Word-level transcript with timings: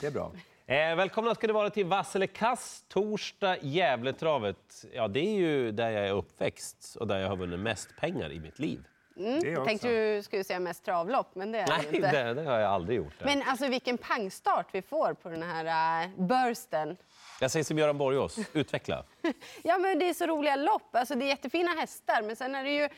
Det 0.00 0.06
är 0.06 0.10
bra. 0.10 0.32
Eh, 0.66 0.96
välkomna 0.96 1.34
ska 1.34 1.46
ni 1.46 1.52
vara 1.52 1.70
till 1.70 1.86
Vasselekass, 1.86 2.84
torsdag, 2.88 3.56
Gävletravet. 3.62 4.84
Ja, 4.92 5.08
det 5.08 5.20
är 5.20 5.34
ju 5.34 5.72
där 5.72 5.90
jag 5.90 6.06
är 6.06 6.12
uppväxt 6.12 6.96
och 7.00 7.06
där 7.06 7.18
jag 7.18 7.28
har 7.28 7.36
vunnit 7.36 7.60
mest 7.60 7.96
pengar 7.96 8.32
i 8.32 8.40
mitt 8.40 8.58
liv. 8.58 8.84
Mm. 9.16 9.40
Det 9.40 9.50
Jag 9.50 9.64
tänkte 9.66 9.88
du 9.88 10.22
skulle 10.22 10.44
säga 10.44 10.60
mest 10.60 10.84
travlopp, 10.84 11.34
men 11.34 11.52
det 11.52 11.58
är 11.58 11.66
det 11.66 11.76
Nej, 11.76 11.96
inte. 11.96 12.24
det, 12.24 12.34
det 12.34 12.42
har 12.42 12.58
jag 12.58 12.70
aldrig 12.70 12.96
gjort. 12.96 13.12
Det. 13.18 13.24
Men 13.24 13.42
alltså 13.42 13.68
vilken 13.68 13.98
pangstart 13.98 14.66
vi 14.72 14.82
får 14.82 15.14
på 15.14 15.28
den 15.28 15.42
här 15.42 16.04
uh, 16.06 16.26
bursten. 16.26 16.96
Jag 17.40 17.50
säger 17.50 17.64
som 17.64 17.78
Göran 17.78 17.98
Borgås, 17.98 18.38
utveckla. 18.52 19.04
Ja, 19.62 19.78
men 19.78 19.98
det 19.98 20.08
är 20.08 20.14
så 20.14 20.26
roliga 20.26 20.56
lopp. 20.56 20.96
Alltså, 20.96 21.14
det 21.14 21.24
är 21.24 21.28
jättefina 21.28 21.70
hästar, 21.70 22.22
men 22.22 22.36
sen 22.36 22.54
är 22.54 22.64
det 22.64 22.70
ju 22.70 22.88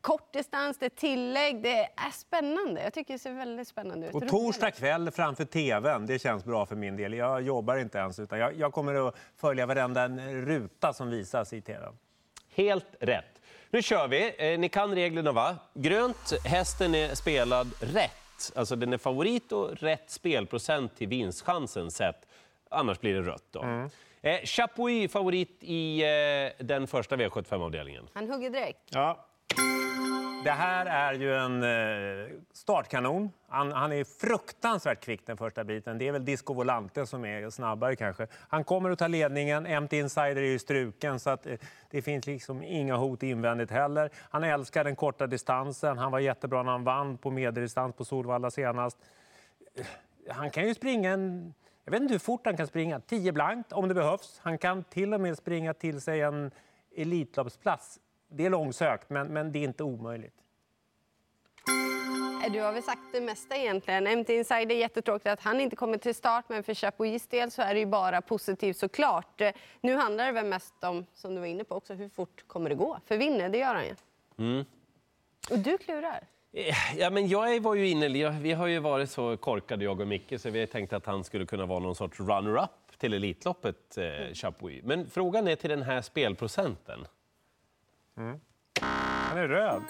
kort 0.00 0.32
distans, 0.32 0.78
det 0.78 0.86
är 0.86 0.90
tillägg. 0.90 1.62
Det 1.62 1.82
är 1.82 2.10
spännande. 2.12 2.82
Jag 2.82 2.92
tycker 2.92 3.12
det 3.12 3.18
ser 3.18 3.32
väldigt 3.32 3.68
spännande 3.68 4.06
ut. 4.08 4.14
Och 4.14 4.28
torsdag 4.28 4.70
kväll 4.70 5.10
framför 5.10 5.44
tvn, 5.44 6.06
det 6.06 6.18
känns 6.18 6.44
bra 6.44 6.66
för 6.66 6.76
min 6.76 6.96
del. 6.96 7.12
Jag 7.14 7.42
jobbar 7.42 7.76
inte 7.76 7.98
ens, 7.98 8.18
utan 8.18 8.38
jag, 8.38 8.54
jag 8.56 8.72
kommer 8.72 9.08
att 9.08 9.14
följa 9.36 9.66
varenda 9.66 10.08
ruta 10.08 10.92
som 10.92 11.10
visas 11.10 11.52
i 11.52 11.60
tvn. 11.60 11.98
Helt 12.54 12.86
rätt. 13.00 13.40
Nu 13.70 13.82
kör 13.82 14.08
vi. 14.08 14.34
Eh, 14.38 14.58
ni 14.58 14.68
kan 14.68 14.94
reglerna, 14.94 15.32
va? 15.32 15.56
Grönt, 15.74 16.32
hästen 16.44 16.94
är 16.94 17.14
spelad 17.14 17.70
rätt. 17.80 18.52
Alltså 18.54 18.76
den 18.76 18.92
är 18.92 18.98
favorit 18.98 19.52
och 19.52 19.70
rätt 19.76 20.10
spelprocent 20.10 20.96
till 20.96 21.08
vinstchansen 21.08 21.90
sett. 21.90 22.26
Annars 22.70 23.00
blir 23.00 23.14
det 23.14 23.22
rött. 23.22 23.44
Då. 23.50 23.88
Eh, 24.20 24.40
Chapuis 24.44 25.12
favorit 25.12 25.58
i 25.60 26.02
eh, 26.02 26.64
den 26.66 26.86
första 26.86 27.16
V75-avdelningen. 27.16 28.08
Han 28.12 28.30
hugger 28.30 28.50
direkt. 28.50 28.82
Ja. 28.88 29.26
Det 30.46 30.52
här 30.52 30.86
är 30.86 31.12
ju 31.12 31.34
en 31.34 31.62
eh, 31.62 32.38
startkanon. 32.52 33.32
Han, 33.48 33.72
han 33.72 33.92
är 33.92 34.04
fruktansvärt 34.04 35.00
kvick 35.00 35.26
den 35.26 35.36
första 35.36 35.64
biten. 35.64 35.98
Det 35.98 36.08
är 36.08 36.12
väl 36.12 36.24
Disco 36.24 36.54
Volante 36.54 37.06
som 37.06 37.24
är 37.24 37.50
snabbare 37.50 37.96
kanske. 37.96 38.26
Han 38.48 38.64
kommer 38.64 38.90
att 38.90 38.98
ta 38.98 39.06
ledningen. 39.06 39.66
Empty 39.66 39.98
Insider 39.98 40.36
är 40.36 40.40
ju 40.40 40.58
struken 40.58 41.20
så 41.20 41.30
att 41.30 41.46
eh, 41.46 41.54
det 41.90 42.02
finns 42.02 42.26
liksom 42.26 42.62
inga 42.62 42.96
hot 42.96 43.22
invändigt 43.22 43.70
heller. 43.70 44.10
Han 44.30 44.44
älskar 44.44 44.84
den 44.84 44.96
korta 44.96 45.26
distansen. 45.26 45.98
Han 45.98 46.12
var 46.12 46.18
jättebra 46.18 46.62
när 46.62 46.72
han 46.72 46.84
vann 46.84 47.18
på 47.18 47.30
medeldistans 47.30 47.96
på 47.96 48.04
Solvalla 48.04 48.50
senast. 48.50 48.98
Eh, 49.74 49.86
han 50.28 50.50
kan 50.50 50.66
ju 50.66 50.74
springa 50.74 51.10
en... 51.10 51.54
Jag 51.84 51.92
vet 51.92 52.02
inte 52.02 52.14
hur 52.14 52.18
fort 52.18 52.40
han 52.44 52.56
kan 52.56 52.66
springa. 52.66 53.00
10 53.00 53.32
blankt 53.32 53.72
om 53.72 53.88
det 53.88 53.94
behövs. 53.94 54.40
Han 54.42 54.58
kan 54.58 54.84
till 54.84 55.14
och 55.14 55.20
med 55.20 55.36
springa 55.38 55.74
till 55.74 56.00
sig 56.00 56.20
en 56.20 56.50
Elitloppsplats. 56.96 58.00
Det 58.28 58.46
är 58.46 58.50
långsökt, 58.50 59.10
men, 59.10 59.26
men 59.26 59.52
det 59.52 59.58
är 59.58 59.64
inte 59.64 59.82
omöjligt. 59.84 60.34
Du 62.52 62.60
har 62.60 62.72
väl 62.72 62.82
sagt 62.82 63.00
det 63.12 63.20
mesta 63.20 63.56
egentligen. 63.56 64.18
MT 64.18 64.30
Inside 64.30 64.72
är 64.72 64.76
jättetråkigt 64.76 65.26
att 65.26 65.40
han 65.40 65.60
inte 65.60 65.76
kommer 65.76 65.98
till 65.98 66.14
start, 66.14 66.44
men 66.48 66.62
för 66.62 66.74
Chapuis 66.74 67.26
del 67.26 67.50
så 67.50 67.62
är 67.62 67.74
det 67.74 67.80
ju 67.80 67.86
bara 67.86 68.22
positivt 68.22 68.76
såklart. 68.76 69.42
Nu 69.80 69.96
handlar 69.96 70.26
det 70.26 70.32
väl 70.32 70.46
mest 70.46 70.84
om, 70.84 71.06
som 71.14 71.34
du 71.34 71.40
var 71.40 71.46
inne 71.46 71.64
på 71.64 71.74
också, 71.74 71.94
hur 71.94 72.08
fort 72.08 72.44
kommer 72.46 72.70
det 72.70 72.76
gå? 72.76 73.00
För 73.04 73.16
vinner, 73.16 73.48
det 73.48 73.58
gör 73.58 73.74
han 73.74 73.84
ju. 73.84 73.94
Mm. 74.38 74.64
Och 75.50 75.58
du 75.58 75.78
klurar. 75.78 76.20
Eh, 76.52 76.74
Ja, 76.96 77.10
men 77.10 77.28
jag 77.28 77.60
var 77.60 77.74
ju 77.74 77.88
inne, 77.88 78.08
vi 78.30 78.52
har 78.52 78.66
ju 78.66 78.78
varit 78.78 79.10
så 79.10 79.36
korkade 79.36 79.84
jag 79.84 80.00
och 80.00 80.08
Micke 80.08 80.40
så 80.40 80.50
vi 80.50 80.66
tänkte 80.66 80.96
att 80.96 81.06
han 81.06 81.24
skulle 81.24 81.46
kunna 81.46 81.66
vara 81.66 81.78
någon 81.78 81.94
sorts 81.94 82.20
runner-up 82.20 82.98
till 82.98 83.14
Elitloppet, 83.14 83.98
eh, 83.98 84.34
Chapuis. 84.34 84.84
Men 84.84 85.10
frågan 85.10 85.48
är 85.48 85.56
till 85.56 85.70
den 85.70 85.82
här 85.82 86.00
spelprocenten. 86.00 87.06
Han 88.16 89.38
är 89.38 89.48
röd. 89.48 89.82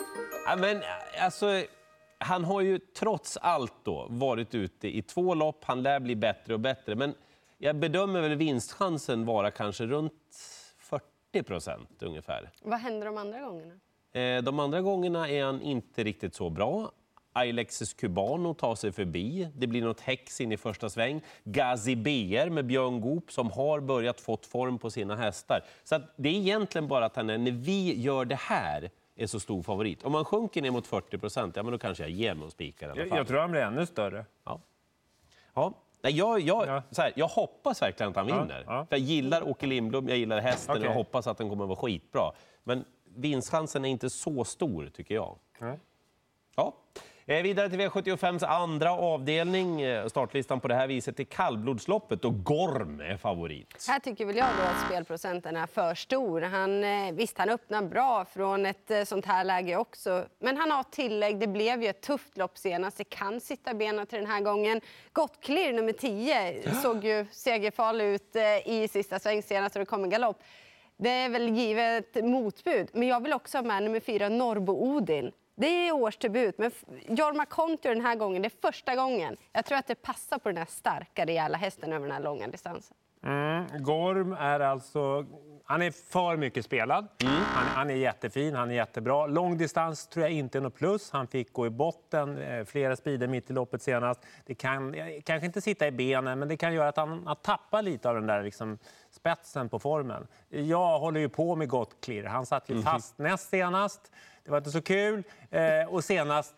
Ja, 0.47 0.57
men, 0.57 0.83
alltså, 1.21 1.63
han 2.19 2.45
har 2.45 2.61
ju 2.61 2.79
trots 2.79 3.37
allt 3.37 3.75
då 3.85 4.07
varit 4.11 4.55
ute 4.55 4.97
i 4.97 5.03
två 5.03 5.35
lopp. 5.35 5.65
Han 5.65 5.83
lär 5.83 6.01
bli 6.01 6.17
bättre 6.17 6.55
och 6.55 6.61
bättre. 6.61 6.95
Men 6.95 7.15
jag 7.59 7.77
bedömer 7.77 8.21
väl 8.21 8.35
vinstchansen 8.35 9.25
vara 9.27 9.51
kanske 9.51 9.87
runt 9.87 10.37
40 10.79 11.43
procent 11.43 12.03
ungefär. 12.03 12.51
Vad 12.63 12.79
händer 12.79 13.07
de 13.07 13.17
andra 13.17 13.41
gångerna? 13.41 13.75
Eh, 14.13 14.43
De 14.43 14.59
andra 14.61 14.81
gångerna 14.81 15.29
är 15.29 15.45
han 15.45 15.63
inte 15.63 16.05
riktigt 16.05 16.35
så 16.35 16.51
bra. 16.51 16.93
Alexis 17.37 17.95
Cubano 17.95 18.55
tar 18.55 18.75
sig 18.75 18.93
förbi. 18.93 19.49
Det 19.57 19.67
blir 19.67 19.83
något 19.83 20.01
häx 20.01 20.41
in 20.41 20.53
i 20.53 20.57
första 20.57 20.91
sväng. 20.91 21.21
Gazi 21.45 21.97
BR 21.97 22.51
med 22.51 22.65
Björn 22.67 23.01
Goop 23.01 23.33
som 23.33 23.51
har 23.51 23.81
börjat 23.81 24.21
fått 24.21 24.47
form 24.47 24.79
på 24.79 24.91
sina 24.91 25.17
hästar. 25.17 25.61
Så 25.85 26.01
det 26.17 26.29
är 26.29 26.33
egentligen 26.35 26.89
bara 26.89 27.05
att 27.05 27.17
han 27.17 27.31
är, 27.31 27.39
när 27.39 27.51
vi 27.51 28.01
gör 28.01 28.25
det 28.25 28.35
här, 28.41 28.91
är 29.17 29.27
så 29.27 29.41
stor 29.41 29.63
favorit. 29.63 30.03
Om 30.05 30.13
man 30.13 30.25
sjunker 30.25 30.63
ner 30.63 30.71
mot 30.71 30.87
40 30.87 31.19
procent, 31.19 31.57
ja 31.57 31.63
men 31.63 31.73
då 31.73 31.79
kanske 31.79 32.03
jag 32.03 32.11
ger 32.11 32.35
mig 32.35 32.45
och 32.47 32.53
spikar 32.53 32.87
i 32.89 32.91
alla 32.91 33.01
Jag, 33.01 33.09
fall. 33.09 33.19
jag 33.19 33.27
tror 33.29 33.39
han 33.39 33.51
blir 33.51 33.61
ännu 33.61 33.87
större. 33.87 34.25
Ja. 34.45 34.61
Ja. 35.55 35.73
Nej, 36.03 36.13
jag, 36.17 36.41
jag, 36.41 36.67
Ja. 36.69 36.83
så 36.91 37.03
här, 37.03 37.13
jag 37.17 37.29
hoppas 37.29 37.83
verkligen 37.83 38.11
att 38.11 38.17
han 38.17 38.29
Ja, 38.29 38.41
vinner. 38.41 38.65
ja. 38.67 38.87
För 38.89 38.97
jag 38.97 39.01
gillar 39.01 39.49
Åke 39.49 39.67
Lindblom, 39.67 40.09
jag 40.09 40.19
gillar 40.19 40.41
hästen 40.41 40.71
och 40.71 40.77
Okej. 40.77 40.89
jag 40.89 40.95
hoppas 40.95 41.27
att 41.27 41.39
den 41.39 41.49
kommer 41.49 41.65
att 41.65 41.69
vara 41.69 41.79
skitbra. 41.79 42.31
Men 42.65 42.85
vinstchansen 43.15 43.85
är 43.85 43.89
inte 43.89 44.11
så 44.11 44.45
stor, 44.45 44.91
tycker 44.95 45.15
jag. 45.15 45.37
Ja. 46.57 46.73
Eh, 47.29 47.43
vidare 47.43 47.71
till 47.71 47.81
V75s 47.81 48.45
andra 48.45 48.91
avdelning. 48.91 49.81
Eh, 49.81 50.07
startlistan 50.07 50.61
på 50.61 50.69
det 50.69 50.75
här 50.75 50.87
viset 50.87 51.21
är 51.21 51.25
kallblodsloppet 51.25 52.25
och 52.25 52.45
Gorm 52.45 53.01
är 53.01 53.17
favorit. 53.17 53.87
Här 53.89 53.99
tycker 53.99 54.25
väl 54.27 54.37
jag 54.37 54.49
då 54.59 54.63
att 54.63 54.87
spelprocenten 54.87 55.57
är 55.57 55.67
för 55.67 55.95
stor. 55.95 56.41
Han, 56.41 56.85
eh, 56.85 57.13
visst, 57.13 57.39
han 57.39 57.49
öppnar 57.49 57.83
bra 57.83 58.25
från 58.25 58.67
ett 58.67 58.91
sånt 59.05 59.27
här 59.27 59.45
läge 59.45 59.77
också. 59.77 60.25
Men 60.39 60.57
han 60.57 60.71
har 60.71 60.83
tillägg. 60.83 61.39
Det 61.39 61.47
blev 61.47 61.83
ju 61.83 61.89
ett 61.89 62.01
tufft 62.01 62.37
lopp 62.37 62.59
senast. 62.59 62.99
Det 62.99 63.05
kan 63.05 63.41
sitta 63.41 63.71
i 63.71 63.75
benen 63.75 64.07
till 64.07 64.19
den 64.19 64.31
här 64.31 64.41
gången. 64.41 64.81
Gott 65.13 65.49
nummer 65.49 65.93
10 65.93 66.73
såg 66.83 67.05
ju 67.05 67.27
segerfarlig 67.31 68.05
ut 68.05 68.37
i 68.65 68.89
sista 68.89 69.19
sväng 69.19 69.43
senast 69.43 69.77
och 69.77 69.81
det 69.81 69.87
kom 69.87 70.05
en 70.05 70.11
galopp. 70.11 70.43
Det 70.97 71.11
är 71.11 71.29
väl 71.29 71.49
givet 71.49 72.25
motbud. 72.25 72.89
Men 72.93 73.09
jag 73.09 73.23
vill 73.23 73.33
också 73.33 73.59
ha 73.59 73.63
med 73.63 73.83
nummer 73.83 74.01
4, 74.01 74.29
Norrbo 74.29 74.73
Odin. 74.73 75.33
Det 75.59 75.89
är 75.89 75.93
årsdebut, 75.93 76.59
men 76.59 76.71
Jorma 77.09 77.47
Kontio 77.47 77.89
den 77.89 78.01
här 78.01 78.17
gången, 78.17 78.43
det 78.43 78.49
är 78.49 78.71
första 78.71 78.97
gången. 78.97 79.37
Jag 79.53 79.65
tror 79.65 79.79
att 79.79 79.87
det 79.87 79.95
passar 79.95 80.39
på 80.39 80.49
den 80.49 80.59
här 80.59 80.67
starka, 80.69 81.25
rejäla 81.27 81.59
hästen 81.59 81.93
över 81.93 82.07
den 82.07 82.15
här 82.15 82.23
långa 82.23 82.49
distansen. 82.49 82.97
Mm. 83.25 83.67
Gorm 83.79 84.33
är 84.33 84.61
alltså... 84.61 85.27
Han 85.69 85.83
är 85.83 85.91
för 85.91 86.37
mycket 86.37 86.65
spelad. 86.65 87.09
Han, 87.25 87.67
han 87.67 87.91
är 87.91 87.95
jättefin, 87.95 88.55
han 88.55 88.71
är 88.71 88.75
jättebra. 88.75 89.27
Lång 89.27 89.59
distans 89.59 90.07
tror 90.07 90.23
jag 90.23 90.33
inte 90.33 90.59
är 90.59 90.63
något 90.63 90.75
plus. 90.75 91.11
Han 91.11 91.27
fick 91.27 91.53
gå 91.53 91.67
i 91.67 91.71
botten 91.71 92.39
eh, 92.39 92.65
flera 92.65 92.97
speeder 92.97 93.29
mitt 93.29 93.51
i 93.51 93.53
loppet 93.53 93.83
senast. 93.83 94.21
Det 94.47 94.55
kan 94.55 94.95
eh, 94.95 95.07
kanske 95.25 95.47
inte 95.47 95.61
sitta 95.61 95.87
i 95.87 95.91
benen, 95.91 96.39
men 96.39 96.49
det 96.49 96.57
kan 96.57 96.75
göra 96.75 96.89
att 96.89 96.97
han, 96.97 97.27
han 97.27 97.37
tappar 97.37 97.83
lite 97.83 98.09
av 98.09 98.15
den 98.15 98.27
där 98.27 98.43
liksom, 98.43 98.79
spetsen 99.11 99.69
på 99.69 99.79
formen. 99.79 100.27
Jag 100.49 100.99
håller 100.99 101.21
ju 101.21 101.29
på 101.29 101.57
med 101.57 101.69
gott 101.69 102.01
klirr. 102.05 102.25
Han 102.25 102.47
satt 102.47 102.71
ju 102.71 102.83
fast 102.83 103.19
näst 103.19 103.51
senast. 103.51 104.13
Det 104.47 104.51
var 104.51 104.59
inte 104.59 104.71
så 104.71 104.83
kul. 104.83 105.23
Eh, 105.51 105.63
och 105.89 106.05
senast 106.05 106.55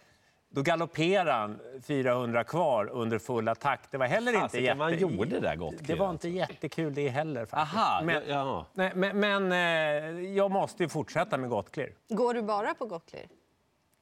då 0.50 0.62
galopperade 0.62 1.32
han 1.32 1.60
400 1.86 2.44
kvar 2.44 2.90
under 2.92 3.18
full 3.18 3.48
attack. 3.48 3.80
Det 3.90 3.98
var 3.98 4.06
heller 4.06 4.32
inte 4.32 4.40
Fasiken, 4.40 4.64
jätte... 4.64 4.82
han 4.82 4.98
gjorde 4.98 5.30
det 5.30 5.40
där 5.40 5.56
gott 5.56 5.74
Det 5.80 5.94
var 5.94 6.10
inte 6.10 6.28
jättekul 6.28 6.94
det 6.94 7.08
heller. 7.08 7.46
Faktiskt. 7.46 7.76
Aha, 7.76 8.02
men, 8.04 8.14
ja, 8.14 8.22
ja. 8.28 8.66
Nej, 8.74 8.92
men, 8.94 9.20
men 9.20 9.52
eh, 9.52 10.30
jag 10.36 10.50
måste 10.50 10.82
ju 10.82 10.88
fortsätta 10.88 11.38
med 11.38 11.50
gott 11.50 11.72
klirr. 11.72 11.92
Går 12.08 12.34
du 12.34 12.42
bara 12.42 12.74
på 12.74 12.86
Gott 12.86 13.10
Clear? 13.10 13.26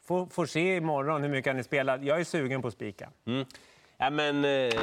Får, 0.05 0.27
får 0.27 0.47
se 0.47 0.77
imorgon 0.77 1.23
hur 1.23 1.29
mycket 1.29 1.51
han 1.51 1.59
är 1.59 1.63
spelad. 1.63 2.05
Jag 2.05 2.21
är 2.21 2.25
sugen 2.25 2.63
på 2.63 2.71
spika. 2.71 3.11
Ja, 3.99 4.11
men, 4.11 4.37
eh, 4.37 4.41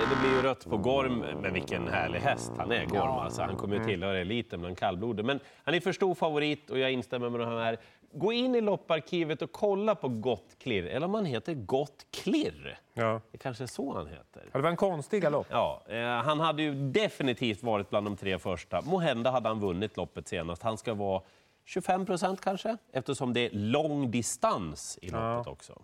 det 0.10 0.18
blir 0.22 0.32
ju 0.36 0.42
rött 0.42 0.70
på 0.70 0.78
Gorm, 0.78 1.26
men 1.42 1.54
vilken 1.54 1.88
härlig 1.88 2.20
häst 2.20 2.52
han 2.58 2.72
är, 2.72 2.86
Gorm. 2.86 3.12
Alltså, 3.12 3.42
han 3.42 3.56
kommer 3.56 3.78
ju 3.78 3.84
tillhöra 3.84 4.20
eliten 4.20 4.60
bland 4.60 4.78
kallblodet. 4.78 5.26
Men 5.26 5.40
han 5.64 5.74
är 5.74 5.80
för 5.80 5.92
stor 5.92 6.16
favorit 6.16 6.70
och 6.70 6.80
jag 6.80 6.92
instämmer 6.92 7.30
med 7.30 7.40
de 7.40 7.50
här. 7.50 7.78
Gå 8.14 8.34
in 8.34 8.56
i 8.56 8.62
lopparkivet 8.62 9.42
och 9.42 9.52
kolla 9.52 9.96
på 9.96 10.08
Gott 10.10 10.56
Klirr, 10.60 10.86
eller 10.86 11.06
om 11.06 11.14
han 11.14 11.26
heter 11.26 11.54
Gott 11.54 12.06
Klirr. 12.12 12.80
Ja. 12.94 13.22
Det 13.32 13.38
kanske 13.38 13.64
är 13.64 13.68
så 13.68 13.94
han 13.94 14.08
heter. 14.08 14.50
Det 14.52 14.60
var 14.60 14.70
en 14.70 14.76
konstig 14.76 15.22
galopp. 15.22 15.48
Ja, 15.50 15.84
eh, 15.88 16.06
han 16.06 16.40
hade 16.40 16.64
ju 16.64 16.74
definitivt 16.92 17.64
varit 17.64 17.90
bland 17.90 18.06
de 18.08 18.18
tre 18.18 18.40
första. 18.40 18.82
Måhända 18.82 19.32
hade 19.32 19.50
han 19.50 19.60
vunnit 19.60 19.98
loppet 19.98 20.28
senast. 20.28 20.64
Han 20.64 20.78
ska 20.78 20.94
vara 20.94 21.22
25 21.66 22.06
procent 22.06 22.42
kanske, 22.42 22.78
eftersom 22.92 23.34
det 23.34 23.40
är 23.40 23.50
lång 23.52 24.12
distans 24.12 25.00
i 25.02 25.10
loppet 25.10 25.48
också. 25.48 25.82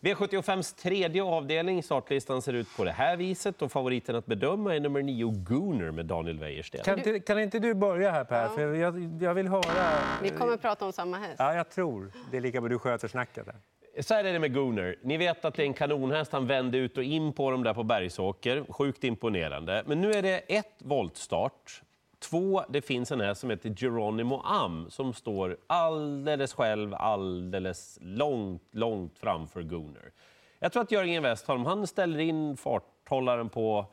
V75s 0.00 0.76
tredje 0.82 1.22
avdelning, 1.22 1.82
startlistan 1.82 2.42
ser 2.42 2.52
ut 2.52 2.76
på 2.76 2.84
det 2.84 2.92
här 2.92 3.16
viset 3.16 3.62
och 3.62 3.72
favoriten 3.72 4.16
att 4.16 4.26
bedöma 4.26 4.74
är 4.74 4.80
nummer 4.80 5.02
9 5.02 5.30
Gooner 5.30 5.90
med 5.90 6.06
Daniel 6.06 6.38
Wäjersten. 6.38 6.80
Kan, 6.84 6.98
inte, 6.98 7.20
kan 7.20 7.40
inte 7.40 7.58
du 7.58 7.74
börja 7.74 8.10
här 8.10 8.24
Per? 8.24 8.48
För 8.48 8.74
jag, 8.74 9.22
jag 9.22 9.34
vill 9.34 9.48
höra. 9.48 9.62
Vi 10.22 10.30
kommer 10.30 10.52
att 10.52 10.62
prata 10.62 10.84
om 10.84 10.92
samma 10.92 11.16
häst. 11.16 11.36
Ja, 11.38 11.54
jag 11.54 11.70
tror. 11.70 12.12
Det 12.30 12.36
är 12.36 12.40
lika 12.40 12.60
bra 12.60 12.68
du 12.68 12.78
sköter 12.78 13.08
snacket. 13.08 13.46
Så 14.00 14.14
här 14.14 14.24
är 14.24 14.32
det 14.32 14.38
med 14.38 14.54
Gooner. 14.54 14.96
Ni 15.02 15.16
vet 15.16 15.44
att 15.44 15.54
det 15.54 15.62
är 15.62 15.66
en 15.66 15.74
kanonhäst. 15.74 16.32
Han 16.32 16.46
vände 16.46 16.78
ut 16.78 16.96
och 16.96 17.04
in 17.04 17.32
på 17.32 17.50
dem 17.50 17.62
där 17.62 17.74
på 17.74 17.82
Bergsåker. 17.82 18.64
Sjukt 18.68 19.04
imponerande. 19.04 19.84
Men 19.86 20.00
nu 20.00 20.12
är 20.12 20.22
det 20.22 20.38
ett 20.38 20.76
voltstart. 20.78 21.82
Två, 22.20 22.64
det 22.68 22.82
finns 22.82 23.12
en 23.12 23.20
häst 23.20 23.40
som 23.40 23.50
heter 23.50 23.74
Geronimo 23.76 24.40
Am 24.44 24.90
som 24.90 25.14
står 25.14 25.56
alldeles 25.66 26.54
själv, 26.54 26.94
alldeles 26.94 27.98
långt, 28.00 28.62
långt 28.70 29.18
framför 29.18 29.62
Gooner. 29.62 30.12
Jag 30.58 30.72
tror 30.72 30.82
att 30.82 30.90
Jörgen 30.92 31.22
Westholm, 31.22 31.66
han 31.66 31.86
ställer 31.86 32.18
in 32.18 32.56
farthållaren 32.56 33.48
på 33.48 33.86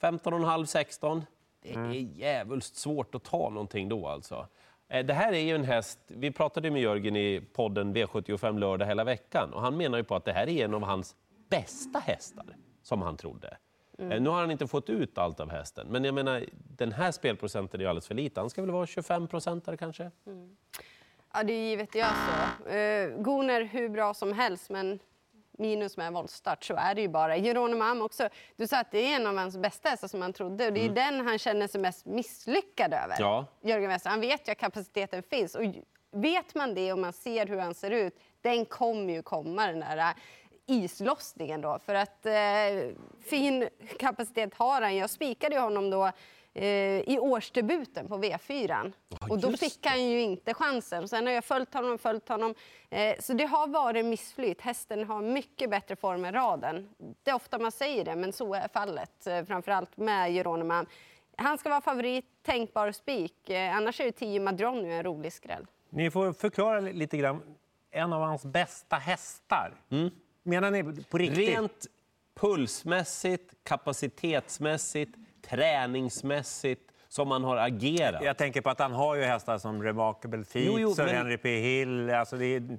15,5, 0.00 0.64
16. 0.64 1.24
Det 1.62 1.74
är 1.74 1.92
jävligt 2.18 2.64
svårt 2.64 3.14
att 3.14 3.24
ta 3.24 3.50
någonting 3.50 3.88
då 3.88 4.06
alltså. 4.06 4.46
Eh, 4.88 5.06
Det 5.06 5.14
här 5.14 5.32
är 5.32 5.40
ju 5.40 5.54
en 5.54 5.64
häst, 5.64 5.98
vi 6.06 6.30
pratade 6.30 6.70
med 6.70 6.82
Jörgen 6.82 7.16
i 7.16 7.40
podden 7.52 7.96
V75 7.96 8.58
lördag 8.58 8.86
hela 8.86 9.04
veckan 9.04 9.52
och 9.52 9.60
han 9.60 9.76
menar 9.76 9.98
ju 9.98 10.04
på 10.04 10.14
att 10.16 10.24
det 10.24 10.32
här 10.32 10.48
är 10.48 10.64
en 10.64 10.74
av 10.74 10.82
hans 10.82 11.16
bästa 11.48 11.98
hästar, 11.98 12.56
som 12.82 13.02
han 13.02 13.16
trodde. 13.16 13.56
Eh, 14.00 14.20
Nu 14.20 14.30
har 14.30 14.40
han 14.40 14.50
inte 14.50 14.66
fått 14.66 14.90
ut 14.90 15.18
allt 15.18 15.40
av 15.40 15.50
hästen, 15.50 15.86
men 15.90 16.04
jag 16.04 16.14
menar 16.14 16.44
den 16.52 16.92
här 16.92 17.12
spelprocenten 17.12 17.80
är 17.80 17.86
alldeles 17.86 18.06
för 18.06 18.14
lite. 18.14 18.40
Han 18.40 18.50
ska 18.50 18.62
väl 18.62 18.70
vara 18.70 18.86
25 18.86 19.28
procentare 19.28 19.76
kanske? 19.76 20.10
Ja, 21.32 21.42
det 21.42 21.52
är 21.52 21.68
givet 21.68 21.94
jag 21.94 22.08
så. 22.08 22.68
Uh, 22.70 23.22
Goner 23.22 23.62
hur 23.62 23.88
bra 23.88 24.14
som 24.14 24.32
helst, 24.32 24.70
men 24.70 24.98
minus 25.58 25.96
med 25.96 26.12
voltstart 26.12 26.64
så 26.64 26.74
är 26.74 26.94
det 26.94 27.00
ju 27.00 27.08
bara. 27.08 27.36
Geronimo 27.38 27.84
Am 27.84 28.02
också. 28.02 28.28
Du 28.56 28.66
sa 28.66 28.80
att 28.80 28.90
det 28.90 29.12
är 29.12 29.16
en 29.16 29.26
av 29.26 29.36
hans 29.36 29.56
bästa 29.56 29.88
hästar 29.88 30.08
som 30.08 30.22
han 30.22 30.32
trodde 30.32 30.66
och 30.66 30.72
det 30.72 30.84
är 30.84 30.88
den 30.88 31.26
han 31.26 31.38
känner 31.38 31.66
sig 31.66 31.80
mest 31.80 32.06
misslyckad 32.06 32.94
över. 32.94 33.16
Ja. 33.18 33.46
Jörgen 33.62 33.88
Wester, 33.88 34.10
han 34.10 34.20
vet 34.20 34.48
ju 34.48 34.52
att 34.52 34.58
kapaciteten 34.58 35.22
finns 35.22 35.54
och 35.54 35.62
vet 36.12 36.54
man 36.54 36.74
det 36.74 36.92
och 36.92 36.98
man 36.98 37.12
ser 37.12 37.46
hur 37.46 37.58
han 37.58 37.74
ser 37.74 37.90
ut, 37.90 38.20
den 38.40 38.64
kommer 38.64 39.12
ju 39.12 39.22
komma 39.22 39.66
den 39.66 39.80
där 39.80 40.14
islossningen 40.70 41.60
då. 41.60 41.78
För 41.86 41.94
att 41.94 42.26
eh, 42.26 42.32
fin 43.24 43.68
kapacitet 43.98 44.54
har 44.54 44.82
han. 44.82 44.96
Jag 44.96 45.10
spikade 45.10 45.54
ju 45.54 45.60
honom 45.60 45.90
då 45.90 46.10
eh, 46.54 47.00
i 47.00 47.18
årsdebuten 47.20 48.08
på 48.08 48.18
V4. 48.18 48.92
och 49.30 49.38
då 49.38 49.52
fick 49.52 49.86
han 49.86 50.04
ju 50.04 50.20
inte 50.20 50.54
chansen. 50.54 51.08
Sen 51.08 51.26
har 51.26 51.32
jag 51.32 51.44
följt 51.44 51.74
honom 51.74 51.92
och 51.92 52.00
följt 52.00 52.28
honom. 52.28 52.54
Eh, 52.90 53.16
så 53.20 53.32
det 53.32 53.44
har 53.44 53.66
varit 53.66 54.04
missflyt. 54.04 54.60
Hästen 54.60 55.04
har 55.04 55.22
mycket 55.22 55.70
bättre 55.70 55.96
form 55.96 56.24
än 56.24 56.34
raden. 56.34 56.88
Det 57.22 57.30
är 57.30 57.34
ofta 57.34 57.58
man 57.58 57.72
säger 57.72 58.04
det, 58.04 58.16
men 58.16 58.32
så 58.32 58.54
är 58.54 58.68
fallet. 58.68 59.26
Eh, 59.26 59.44
framförallt 59.44 59.96
med 59.96 60.32
Geronimo. 60.32 60.84
Han 61.36 61.58
ska 61.58 61.68
vara 61.68 61.80
favorit, 61.80 62.24
tänkbar 62.42 62.92
spik. 62.92 63.50
Eh, 63.50 63.76
annars 63.76 64.00
är 64.00 64.04
det 64.04 64.12
10 64.12 64.40
Madron 64.40 64.82
nu 64.82 64.92
en 64.92 65.02
rolig 65.02 65.32
skräll. 65.32 65.66
Ni 65.90 66.10
får 66.10 66.32
förklara 66.32 66.80
lite 66.80 67.16
grann. 67.16 67.42
En 67.90 68.12
av 68.12 68.22
hans 68.22 68.44
bästa 68.44 68.96
hästar. 68.96 69.74
Menar 70.42 70.70
ni 70.70 70.84
på 71.10 71.18
riktigt? 71.18 71.48
Rent 71.48 71.86
pulsmässigt, 72.40 73.54
kapacitetsmässigt, 73.64 75.14
träningsmässigt, 75.42 76.82
som 77.08 77.30
han 77.30 77.44
har 77.44 77.56
agerat. 77.56 78.24
Jag 78.24 78.36
tänker 78.38 78.60
på 78.60 78.70
att 78.70 78.78
han 78.78 78.92
har 78.92 79.14
ju 79.16 79.22
hästar 79.22 79.58
som 79.58 79.82
Remarkable 79.82 80.44
Feet, 80.44 80.66
Jo, 80.66 80.78
jo, 80.78 80.94
Sir 80.94 81.04
men- 81.04 81.14
Henry 81.14 81.36
P. 81.38 81.60
Hill. 81.60 82.10
Alltså 82.10 82.36
det 82.36 82.46
är... 82.46 82.78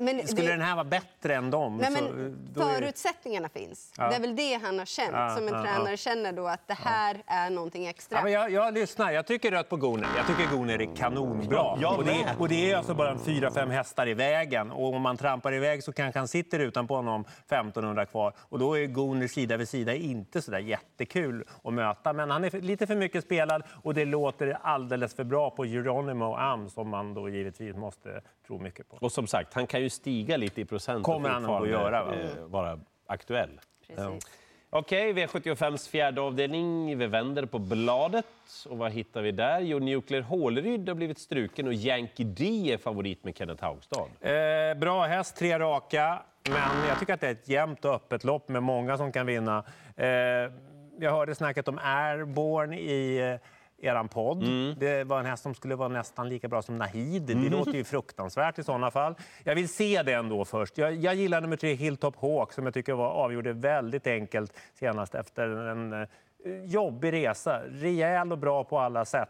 Men 0.00 0.26
Skulle 0.26 0.46
det- 0.46 0.52
den 0.52 0.60
här 0.62 0.74
vara 0.74 0.84
bättre 0.84 1.34
än 1.34 1.50
dem? 1.50 1.76
Nej, 1.76 1.92
så, 1.92 2.02
men 2.04 2.38
då 2.54 2.60
är- 2.60 2.74
förutsättningarna 2.74 3.48
finns. 3.48 3.92
Ja. 3.96 4.08
Det 4.08 4.16
är 4.16 4.20
väl 4.20 4.36
det 4.36 4.54
han 4.62 4.78
har 4.78 4.86
känt. 4.86 5.10
Ja, 5.12 5.36
som 5.36 5.48
en 5.48 5.54
ja, 5.54 5.62
tränare 5.62 5.90
ja. 5.90 5.96
känner 5.96 6.32
då 6.32 6.46
att 6.46 6.68
det 6.68 6.74
här 6.74 7.22
är 7.26 7.50
någonting 7.50 7.86
extra. 7.86 8.18
Ja, 8.18 8.24
men 8.24 8.32
jag, 8.32 8.50
jag 8.50 8.74
lyssnar. 8.74 9.10
Jag 9.12 9.26
tycker 9.26 9.50
rött 9.50 9.68
på 9.68 9.76
Goner. 9.76 10.08
Jag 10.16 10.26
tycker 10.26 10.56
Goner 10.56 10.80
är 10.82 10.96
kanonbra. 10.96 11.78
Jag 11.80 11.98
och, 11.98 12.04
det, 12.04 12.36
och 12.38 12.48
det 12.48 12.70
är 12.70 12.76
alltså 12.76 12.94
bara 12.94 13.10
en 13.10 13.18
fyra, 13.18 13.50
fem 13.50 13.70
hästar 13.70 14.08
i 14.08 14.14
vägen. 14.14 14.70
Och 14.70 14.94
om 14.94 15.02
man 15.02 15.16
trampar 15.16 15.52
iväg 15.54 15.82
så 15.84 15.92
kanske 15.92 16.18
han 16.18 16.28
sitter 16.28 16.58
utanpå 16.58 16.96
honom 16.96 17.20
1500 17.20 18.06
kvar. 18.06 18.32
Och 18.38 18.58
då 18.58 18.78
är 18.78 18.86
Goner 18.86 19.26
sida 19.26 19.56
vid 19.56 19.68
sida 19.68 19.94
inte 19.94 20.42
så 20.42 20.50
där 20.50 20.58
jättekul 20.58 21.44
att 21.64 21.72
möta. 21.72 22.12
Men 22.12 22.30
han 22.30 22.44
är 22.44 22.60
lite 22.60 22.86
för 22.86 22.96
mycket 22.96 23.24
spelad 23.24 23.62
och 23.82 23.94
det 23.94 24.04
låter 24.04 24.58
alldeles 24.62 25.14
för 25.14 25.24
bra 25.24 25.50
på 25.50 25.64
Geronimo 25.66 26.34
Am 26.34 26.70
som 26.70 26.88
man 26.88 27.14
då 27.14 27.28
givetvis 27.28 27.76
måste 27.76 28.20
tro 28.46 28.58
mycket 28.58 28.88
på. 28.88 28.96
Och 29.00 29.12
som 29.12 29.26
sagt, 29.26 29.54
han 29.54 29.66
kan 29.66 29.80
ju 29.80 29.89
stiga 29.90 30.36
lite 30.36 30.60
i 30.60 30.64
procent 30.64 30.98
och 30.98 31.14
Kommer 31.14 31.28
han 31.28 31.44
att 31.44 31.68
göra, 31.68 32.04
va? 32.04 32.14
eh, 32.14 32.44
vara 32.46 32.80
aktuell. 33.06 33.60
Precis. 33.86 34.30
Okej, 34.72 35.12
V75s 35.12 35.90
fjärde 35.90 36.20
avdelning. 36.20 36.98
Vi 36.98 37.06
vänder 37.06 37.44
på 37.46 37.58
bladet. 37.58 38.26
Och 38.68 38.78
vad 38.78 38.92
hittar 38.92 39.22
vi 39.22 39.32
där? 39.32 39.60
Jo, 39.60 39.78
Nuclear 39.78 40.22
Håleryd 40.22 40.88
har 40.88 40.94
blivit 40.94 41.18
struken 41.18 41.66
och 41.66 41.74
Yankee 41.74 42.24
D 42.26 42.72
är 42.72 42.78
favorit 42.78 43.24
med 43.24 43.36
Kenneth 43.36 43.64
Haugstad. 43.64 44.06
Eh, 44.20 44.74
bra 44.78 45.02
häst, 45.04 45.36
tre 45.36 45.58
raka. 45.58 46.22
Men 46.50 46.88
jag 46.88 46.98
tycker 46.98 47.14
att 47.14 47.20
det 47.20 47.26
är 47.26 47.32
ett 47.32 47.48
jämnt 47.48 47.84
och 47.84 47.94
öppet 47.94 48.24
lopp 48.24 48.48
med 48.48 48.62
många 48.62 48.96
som 48.96 49.12
kan 49.12 49.26
vinna. 49.26 49.64
Eh, 49.96 50.06
jag 50.98 51.10
hörde 51.10 51.34
snacket 51.34 51.68
om 51.68 51.78
Airborne 51.82 52.78
i 52.78 53.38
eran 53.80 54.08
podd. 54.08 54.44
Det 54.78 55.04
var 55.04 55.20
en 55.20 55.26
häst 55.26 55.42
som 55.42 55.54
skulle 55.54 55.76
vara 55.76 55.88
nästan 55.88 56.28
lika 56.28 56.48
bra 56.48 56.62
som 56.62 56.78
Nahid. 56.78 57.22
Det 57.22 57.34
låter 57.48 57.72
ju 57.72 57.84
fruktansvärt 57.84 58.58
i 58.58 58.64
sådana 58.64 58.90
fall. 58.90 59.14
Jag 59.44 59.54
vill 59.54 59.68
se 59.68 60.02
det 60.02 60.12
ändå 60.12 60.44
först. 60.44 60.78
Jag, 60.78 60.94
jag 60.94 61.14
gillar 61.14 61.40
nummer 61.40 61.56
tre, 61.56 61.74
Hilltop 61.74 62.16
Hawk, 62.16 62.52
som 62.52 62.64
jag 62.64 62.74
tycker 62.74 62.92
var, 62.92 63.08
avgjorde 63.08 63.52
väldigt 63.52 64.06
enkelt 64.06 64.52
senast 64.74 65.14
efter 65.14 65.48
en 65.48 65.92
eh, 65.92 66.08
jobbig 66.64 67.12
resa. 67.12 67.62
Rejäl 67.68 68.32
och 68.32 68.38
bra 68.38 68.64
på 68.64 68.78
alla 68.78 69.04
sätt. 69.04 69.28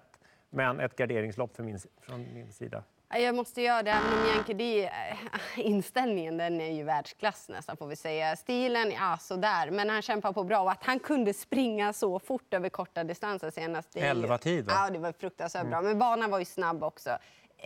Men 0.51 0.81
ett 0.81 0.97
garderingslopp 0.97 1.57
för 1.57 1.63
min, 1.63 1.79
från 2.01 2.35
min 2.35 2.53
sida. 2.53 2.83
Ja, 3.13 3.19
Jag 3.19 3.35
måste 3.35 3.63
göra 3.63 3.83
det, 3.83 3.91
även 3.91 4.13
om 4.19 4.27
Yankee 4.27 4.85
eh, 4.85 5.17
inställningen 5.57 6.37
den 6.37 6.61
är 6.61 6.73
ju 6.73 6.83
världsklass 6.85 7.49
nästan 7.49 7.77
får 7.77 7.87
vi 7.87 7.97
säga. 7.97 8.37
Stilen, 8.37 8.91
ja 8.93 9.19
sådär, 9.21 9.71
men 9.71 9.91
han 9.91 10.03
kämpar 10.03 10.33
på 10.33 10.45
bra. 10.45 10.61
Och 10.61 10.71
att 10.73 10.85
han 10.85 10.99
kunde 10.99 11.35
springa 11.35 11.93
så 11.93 12.19
fort 12.19 12.55
över 12.55 12.69
korta 12.69 13.05
distanser 13.05 13.51
senast. 13.51 13.89
det 13.93 14.01
är 14.01 14.05
ju- 14.05 14.11
Elva 14.11 14.39
tid, 14.39 14.65
va? 14.67 14.73
Ja, 14.77 14.91
det 14.91 14.99
var 14.99 15.13
fruktansvärt 15.13 15.67
bra. 15.67 15.83
Men 15.83 15.99
banan 15.99 16.31
var 16.31 16.39
ju 16.39 16.45
snabb 16.45 16.85
också. 16.85 17.11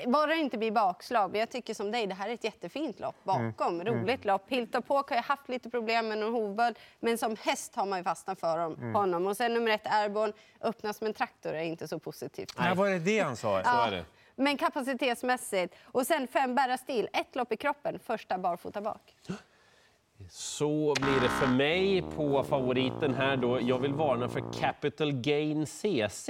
Bara 0.06 0.26
det 0.26 0.37
inte 0.37 0.58
blir 0.58 0.70
bakslag. 0.70 1.31
Men 1.31 1.41
jag 1.41 1.50
tycker 1.50 1.75
som 1.75 1.91
dig, 1.93 2.06
det 2.06 2.14
här 2.14 2.29
är 2.29 2.35
ett 2.35 2.44
jättefint 2.44 3.00
lopp 3.00 3.17
bakom. 3.25 3.85
Roligt 3.85 4.25
lopp. 4.25 4.44
Hilltop 4.49 4.88
Hawk 4.88 5.08
har 5.08 5.17
ju 5.17 5.23
haft 5.23 5.49
lite 5.49 5.70
problem 5.70 6.08
med 6.08 6.19
någon 6.19 6.32
hovböld. 6.35 6.79
Men 7.00 7.19
som 7.19 7.37
häst 7.43 7.75
har 7.76 7.87
man 7.87 7.99
ju 7.99 8.05
fastnat 8.05 8.41
för 8.41 8.58
dem, 8.58 8.76
honom. 8.94 9.26
Och 9.26 9.37
sen 9.37 9.55
nummer 9.55 9.70
ett, 9.70 9.87
Airborne, 9.93 10.32
öppnas 10.61 10.96
som 10.96 11.06
en 11.06 11.14
traktor 11.14 11.52
är 11.55 11.62
inte 11.62 11.88
så 11.88 11.99
positivt. 11.99 12.55
Nej, 12.58 12.75
var 12.76 12.88
det 12.88 12.99
det 12.99 13.19
han 13.20 13.37
sa? 13.37 13.62
Så 13.64 13.70
är 13.70 13.91
det. 13.91 14.05
Men 14.36 14.56
kapacitetsmässigt. 14.56 15.75
Och 15.82 16.06
sen 16.06 16.26
fem 16.26 16.54
bära 16.54 16.76
stil, 16.76 17.08
ett 17.12 17.36
lopp 17.36 17.52
i 17.52 17.56
kroppen, 17.56 17.98
första 17.98 18.38
barfota 18.38 18.81
bak. 18.81 19.14
Så 20.31 20.94
blir 21.00 21.20
det 21.20 21.28
för 21.28 21.46
mig 21.46 22.02
på 22.16 22.44
favoriten 22.44 23.14
här 23.14 23.36
då. 23.36 23.58
Jag 23.62 23.78
vill 23.78 23.92
varna 23.92 24.28
för 24.28 24.52
Capital 24.60 25.12
Gain 25.12 25.66
CC. 25.66 26.28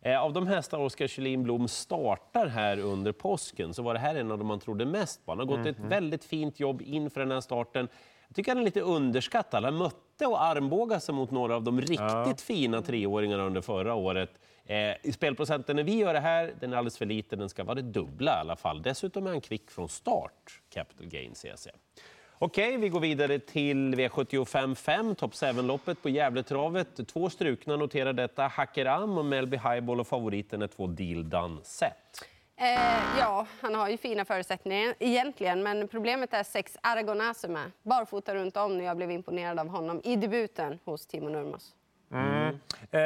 Eh, 0.00 0.22
Av 0.22 0.32
de 0.32 0.46
hästar 0.46 0.78
Oskar 0.78 1.06
Kjellin 1.06 1.42
Blom 1.42 1.68
startar 1.68 2.46
här 2.46 2.78
under 2.78 3.12
påsken 3.12 3.74
så 3.74 3.82
var 3.82 3.94
det 3.94 4.00
här 4.00 4.14
en 4.14 4.30
av 4.30 4.38
de 4.38 4.46
man 4.46 4.60
trodde 4.60 4.84
mest 4.86 5.26
på. 5.26 5.32
Han 5.32 5.38
har 5.38 5.46
gått 5.46 5.66
ett 5.66 5.78
väldigt 5.78 6.24
fint 6.24 6.60
jobb 6.60 6.82
inför 6.82 7.20
den 7.20 7.30
här 7.30 7.40
starten. 7.40 7.88
Jag 8.34 8.36
tycker 8.36 8.50
han 8.50 8.60
är 8.60 8.64
lite 8.64 8.80
underskattad. 8.80 9.64
Han 9.64 9.76
mötte 9.76 10.26
och 10.26 10.42
armbågade 10.42 11.00
sig 11.00 11.14
mot 11.14 11.30
några 11.30 11.56
av 11.56 11.62
de 11.62 11.80
riktigt 11.80 12.40
fina 12.40 12.82
treåringarna 12.82 13.42
under 13.42 13.60
förra 13.60 13.94
året. 13.94 14.30
Eh, 14.64 15.12
spelprocenten 15.12 15.76
när 15.76 15.82
vi 15.82 15.96
gör 15.96 16.14
det 16.14 16.20
här, 16.20 16.54
den 16.60 16.72
är 16.72 16.76
alldeles 16.76 16.98
för 16.98 17.06
liten. 17.06 17.38
Den 17.38 17.48
ska 17.48 17.64
vara 17.64 17.74
det 17.74 17.82
dubbla 17.82 18.30
i 18.30 18.40
alla 18.40 18.56
fall. 18.56 18.82
Dessutom 18.82 19.26
är 19.26 19.30
han 19.30 19.40
kvick 19.40 19.70
från 19.70 19.88
start, 19.88 20.60
Capital 20.70 21.06
Gain 21.06 21.34
CC. 21.34 21.68
Okej, 22.38 22.76
vi 22.76 22.88
går 22.88 23.00
vidare 23.00 23.38
till 23.38 23.94
V75 23.94 24.74
5, 24.74 25.14
Top 25.14 25.32
7-loppet 25.32 26.02
på 26.02 26.08
Gävletravet. 26.08 27.08
Två 27.08 27.30
strukna 27.30 27.76
noterar 27.76 28.12
detta, 28.12 28.46
Hackeram 28.46 29.18
och 29.18 29.24
Melby 29.24 29.56
Highball 29.56 30.00
och 30.00 30.06
favoriten 30.06 30.62
är 30.62 30.66
två 30.66 30.86
Deal 30.86 31.30
Done 31.30 31.60
Set. 31.62 32.24
Eh, 32.56 33.18
ja, 33.18 33.46
han 33.60 33.74
har 33.74 33.88
ju 33.88 33.96
fina 33.96 34.24
förutsättningar 34.24 34.94
egentligen, 34.98 35.62
men 35.62 35.88
problemet 35.88 36.34
är 36.34 36.42
sex 36.42 36.76
Aragona 36.80 37.34
som 37.34 37.56
är 37.56 37.70
Barfota 37.82 38.34
runt 38.34 38.56
om 38.56 38.78
när 38.78 38.84
jag 38.84 38.96
blev 38.96 39.10
imponerad 39.10 39.58
av 39.58 39.68
honom 39.68 40.00
i 40.04 40.16
debuten 40.16 40.78
hos 40.84 41.06
Timo 41.06 41.28
Nurmos. 41.28 41.74
Mm. 42.12 42.58
Eh, 42.90 43.00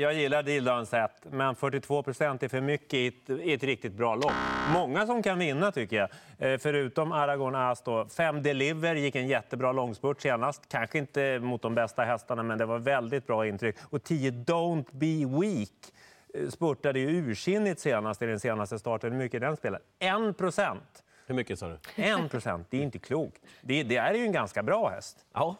jag 0.00 0.14
gillar 0.14 0.42
Dildans 0.42 0.88
sätt, 0.88 1.26
men 1.30 1.54
42 1.54 2.02
procent 2.02 2.42
är 2.42 2.48
för 2.48 2.60
mycket 2.60 2.94
i 2.94 3.06
ett, 3.06 3.30
i 3.30 3.52
ett 3.52 3.62
riktigt 3.62 3.92
bra 3.92 4.14
lopp. 4.14 4.32
Många 4.72 5.06
som 5.06 5.22
kan 5.22 5.38
vinna 5.38 5.72
tycker 5.72 5.96
jag. 5.96 6.08
Eh, 6.52 6.58
förutom 6.58 7.12
Aragon 7.12 7.54
As 7.54 7.82
då. 7.82 8.06
Fem 8.16 8.42
Deliver 8.42 8.94
gick 8.94 9.14
en 9.14 9.28
jättebra 9.28 9.72
långspurt 9.72 10.20
senast. 10.20 10.68
Kanske 10.68 10.98
inte 10.98 11.38
mot 11.38 11.62
de 11.62 11.74
bästa 11.74 12.02
hästarna, 12.02 12.42
men 12.42 12.58
det 12.58 12.66
var 12.66 12.78
väldigt 12.78 13.26
bra 13.26 13.46
intryck. 13.46 13.76
Och 13.90 14.04
10 14.04 14.30
Don't 14.30 14.86
Be 14.90 15.40
Weak 15.40 15.70
eh, 15.70 16.01
spurtade 16.50 16.98
ju 17.00 17.08
ursinnigt 17.08 17.80
senast 17.80 18.22
i 18.22 18.26
den 18.26 18.40
senaste 18.40 18.78
starten. 18.78 19.12
Hur 19.12 19.18
mycket 19.18 19.40
den 19.40 19.56
spelar? 19.56 19.80
En 19.98 20.34
procent. 20.34 21.04
Hur 21.26 21.34
mycket 21.34 21.58
sa 21.58 21.68
du? 21.68 21.78
En 22.02 22.28
procent, 22.28 22.66
det 22.70 22.78
är 22.78 22.82
inte 22.82 22.98
klokt. 22.98 23.42
Det, 23.60 23.82
det 23.82 23.96
är 23.96 24.14
ju 24.14 24.24
en 24.24 24.32
ganska 24.32 24.62
bra 24.62 24.88
häst. 24.88 25.26
Ja. 25.32 25.56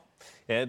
Eh, 0.47 0.69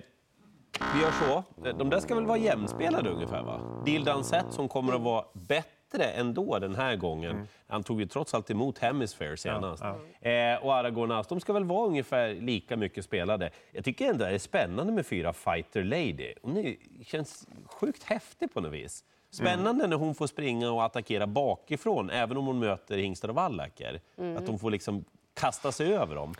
vi 0.95 1.01
gör 1.01 1.12
så. 1.12 1.43
Eh, 1.67 1.77
De 1.77 1.89
där 1.89 2.00
ska 2.00 2.15
väl 2.15 2.25
vara 2.25 2.38
jämnspelade 2.38 3.10
ungefär, 3.10 3.43
va? 3.43 3.83
Deal 3.86 4.03
Done 4.03 4.24
Set 4.24 4.45
som 4.50 4.67
kommer 4.69 4.93
att 4.93 5.01
vara 5.01 5.25
bättre 5.33 6.03
ändå 6.03 6.60
den 6.60 6.75
här 6.75 6.95
gången. 6.95 7.48
Han 7.67 7.83
tog 7.83 8.00
ju 8.00 8.05
trots 8.05 8.33
allt 8.33 8.51
emot 8.51 8.77
Hemisphere 8.79 9.38
senast. 9.38 9.83
Eh, 9.83 10.63
och 10.65 10.75
Aragorn 10.75 11.24
de 11.29 11.39
ska 11.39 11.53
väl 11.53 11.63
vara 11.63 11.88
ungefär 11.88 12.33
lika 12.33 12.77
mycket 12.77 13.05
spelade. 13.05 13.50
Jag 13.72 13.86
tycker 13.86 14.10
ändå 14.10 14.25
det 14.25 14.31
är 14.31 14.38
spännande 14.38 14.93
med 14.93 15.05
fyra 15.05 15.33
Fighter 15.33 15.83
Lady. 15.83 16.33
Hon 16.41 16.57
är, 16.57 16.75
känns 17.03 17.48
sjukt 17.65 18.03
häftig 18.03 18.53
på 18.53 18.62
något 18.62 18.74
vis. 18.74 19.03
Spännande 19.34 19.88
när 19.88 19.98
hon 19.98 20.16
får 20.16 20.28
springa 20.28 20.72
och 20.72 20.84
attackera 20.84 21.28
bakifrån, 21.28 22.10
även 22.10 22.38
om 22.38 22.46
hon 22.46 22.60
möter 22.60 22.98
hingstar 22.98 23.30
och 23.30 23.36
vallacker. 23.36 24.02
Att 24.38 24.48
hon 24.48 24.60
får 24.60 24.72
liksom 24.72 25.06
kasta 25.34 25.72
sig 25.72 25.94
över 25.94 26.16
dem. 26.16 26.36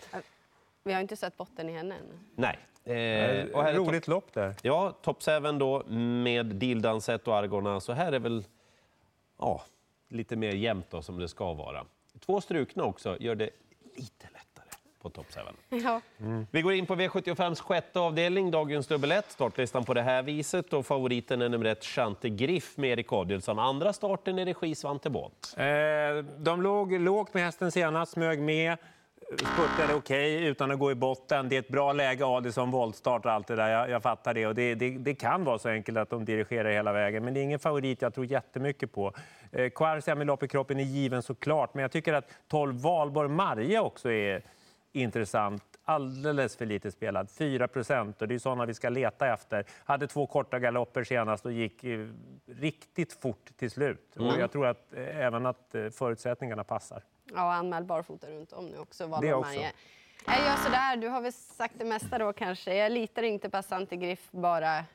Vi 0.84 0.94
har 0.94 1.02
inte 1.02 1.16
sett 1.16 1.38
botten 1.38 1.70
i 1.70 1.74
henne 1.74 1.96
än. 1.96 2.20
Nej, 2.36 2.60
Eh, 2.86 3.46
och 3.46 3.64
här 3.64 3.74
är 3.74 3.76
Roligt 3.76 4.08
lopp 4.08 4.34
där. 4.34 4.56
Ja, 4.62 4.92
Top 5.02 5.24
7 5.24 5.32
då 5.60 5.84
med 5.88 6.46
Dildanset 6.46 7.28
och 7.28 7.36
Argona. 7.38 7.80
Så 7.80 7.94
här 7.94 8.12
är 8.12 8.20
väl 8.20 8.44
ja, 9.40 9.62
lite 10.10 10.36
mer 10.36 10.52
jämnt 10.52 10.90
då, 10.90 11.02
som 11.02 11.20
det 11.20 11.28
ska 11.28 11.54
vara. 11.54 11.86
Två 12.20 12.42
strukna 12.42 12.84
också 12.84 13.18
gör 13.20 13.36
det 13.36 13.50
lite 13.96 14.28
på 15.04 15.10
Top 15.10 15.26
7. 15.34 15.40
Ja. 15.84 16.02
Vi 16.52 16.62
går 16.62 16.74
in 16.74 16.86
på 16.86 16.96
V75s 16.96 17.62
sjätte 17.62 18.00
avdelning, 18.00 18.52
dagens 18.52 18.88
dubbel 18.88 19.12
ett. 19.12 19.32
Startlistan 19.32 19.84
på 19.84 19.94
det 19.94 20.02
här 20.02 20.24
viset 20.24 20.74
och 20.74 20.86
favoriten 20.86 21.42
är 21.42 21.50
nummer 21.50 21.66
ett 21.66 21.84
Chante 21.84 22.30
Griff 22.30 22.78
med 22.78 22.90
Erik 22.90 23.14
Adielsson. 23.14 23.60
Andra 23.60 23.94
starten 23.94 24.40
i 24.40 24.46
regi 24.46 24.76
Svante 24.76 25.10
Båth. 25.10 25.60
Eh, 25.60 26.24
de 26.38 26.62
låg 26.62 26.92
lågt 27.00 27.34
med 27.34 27.44
hästen 27.44 27.72
senast, 27.72 28.12
smög 28.12 28.40
med, 28.42 28.78
spurtade 29.38 29.94
okej 29.94 30.46
utan 30.46 30.72
att 30.72 30.80
gå 30.80 30.92
i 30.92 30.96
botten. 30.96 31.50
Det 31.50 31.56
är 31.56 31.60
ett 31.60 31.68
bra 31.68 31.94
läge, 31.94 32.26
Adelsson, 32.26 32.72
voltstart 32.72 33.26
och 33.26 33.32
allt 33.32 33.48
det 33.48 33.56
där. 33.56 33.70
Jag, 33.70 33.90
jag 33.90 34.04
fattar 34.04 34.34
det. 34.34 34.48
Och 34.48 34.56
det, 34.56 34.76
det. 34.76 34.90
Det 34.90 35.16
kan 35.16 35.44
vara 35.44 35.60
så 35.60 35.70
enkelt 35.70 35.98
att 35.98 36.10
de 36.10 36.26
dirigerar 36.26 36.72
hela 36.72 36.94
vägen, 36.94 37.26
men 37.26 37.34
det 37.34 37.40
är 37.40 37.44
ingen 37.44 37.60
favorit 37.60 38.02
jag 38.02 38.14
tror 38.14 38.26
jättemycket 38.26 38.92
på. 38.92 39.14
Eh, 39.52 39.70
Kvarsia 39.70 40.16
med 40.16 40.28
lopp 40.28 40.44
i 40.44 40.48
kroppen 40.48 40.80
är 40.80 40.84
given 40.84 41.24
såklart, 41.24 41.74
men 41.74 41.82
jag 41.82 41.92
tycker 41.92 42.14
att 42.14 42.30
12 42.48 42.76
Valborg 42.76 43.30
Marje 43.30 43.80
också 43.80 44.12
är 44.12 44.42
intressant. 44.94 45.64
Alldeles 45.86 46.56
för 46.56 46.66
lite 46.66 46.92
spelad, 46.92 47.30
4 47.30 47.68
procent. 47.68 48.22
Och 48.22 48.28
det 48.28 48.36
är 48.36 48.40
sådana 48.40 48.66
vi 48.66 48.74
ska 48.74 48.90
leta 48.90 49.34
efter. 49.34 49.66
Hade 49.86 50.08
två 50.08 50.28
korta 50.28 50.60
galopper 50.60 51.04
senast 51.04 51.46
och 51.46 51.52
gick 51.52 51.84
eh, 51.84 52.08
riktigt 52.46 53.14
fort 53.14 53.58
till 53.58 53.72
slut. 53.72 54.16
Och 54.16 54.40
jag 54.40 54.52
tror 54.52 54.68
att, 54.68 54.94
eh, 54.94 55.18
även 55.18 55.46
att 55.46 55.76
eh, 55.76 55.90
förutsättningarna 55.90 56.64
passar. 56.64 57.04
Ja, 57.34 57.54
anmäld 57.54 57.86
barfota 57.86 58.28
runt 58.28 58.54
om 58.54 58.66
nu 58.66 58.78
också. 58.78 59.08
Det 59.22 59.34
också. 59.34 59.50
Marie. 59.50 59.72
Jag 60.26 60.40
gör 60.40 60.56
sådär, 60.56 60.98
du 60.98 61.08
har 61.08 61.22
väl 61.22 61.34
sagt 61.34 61.74
det 61.78 61.86
mesta 61.86 62.18
då 62.18 62.34
kanske. 62.34 62.76
Jag 62.76 62.92
litar 62.92 63.24
inte 63.24 63.50
på 63.50 63.58
att 63.58 63.66
Santi 63.66 63.96
Griff 63.96 64.28
bara 64.32 64.86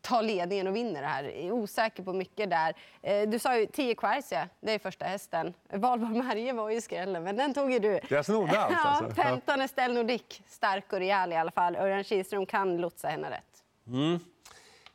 tar 0.00 0.22
ledningen 0.22 0.66
och 0.66 0.76
vinner 0.76 1.00
det 1.00 1.06
här. 1.06 1.24
Jag 1.24 1.32
är 1.34 1.52
osäker 1.52 2.02
på 2.02 2.12
mycket 2.12 2.50
där. 2.50 2.74
Eh, 3.02 3.28
du 3.28 3.38
sa 3.38 3.58
ju 3.58 3.66
10 3.66 3.94
Quercia, 3.94 4.48
det 4.60 4.72
är 4.72 4.78
första 4.78 5.04
hästen. 5.04 5.54
Valborg 5.72 6.22
Marie 6.22 6.52
var 6.52 6.70
ju 6.70 6.80
skrällen, 6.80 7.24
men 7.24 7.36
den 7.36 7.54
tog 7.54 7.72
ju 7.72 7.78
du. 7.78 8.00
Jag 8.08 8.24
snodde 8.24 8.60
allt 8.60 8.72
Ja, 8.84 8.88
alltså. 8.88 9.22
15 9.22 9.60
Estelle 9.60 9.94
Nordic, 9.94 10.40
stark 10.46 10.92
och 10.92 10.98
rejäl 10.98 11.32
i 11.32 11.36
alla 11.36 11.50
fall. 11.50 11.76
Örjan 11.76 12.04
Kihlström 12.04 12.46
kan 12.46 12.76
lotsa 12.76 13.08
henne 13.08 13.30
rätt. 13.30 13.64